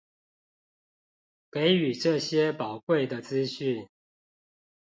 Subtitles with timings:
[1.51, 3.87] 給予這些寶貴的資訊